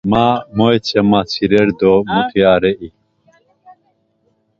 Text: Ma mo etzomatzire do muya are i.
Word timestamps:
Ma 0.11 0.27
mo 0.55 0.65
etzomatzire 0.77 1.59
do 1.79 1.93
muya 2.11 2.47
are 2.53 2.71
i. 2.87 2.89